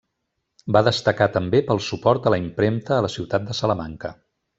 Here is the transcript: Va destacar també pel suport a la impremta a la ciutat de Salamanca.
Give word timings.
Va 0.77 0.81
destacar 0.87 1.27
també 1.35 1.59
pel 1.67 1.81
suport 1.89 2.25
a 2.27 2.33
la 2.35 2.39
impremta 2.45 2.97
a 2.97 3.05
la 3.07 3.13
ciutat 3.17 3.47
de 3.51 3.59
Salamanca. 3.63 4.13